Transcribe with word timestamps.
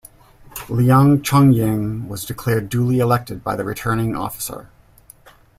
Leung 0.67 1.23
Chun-ying 1.23 2.07
was 2.07 2.25
declared 2.25 2.69
duly 2.69 2.97
elected 2.97 3.43
by 3.43 3.55
the 3.55 3.63
Returning 3.63 4.15
Officer. 4.15 4.67